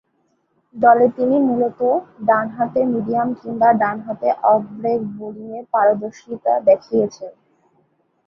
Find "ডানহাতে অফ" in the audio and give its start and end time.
3.81-4.61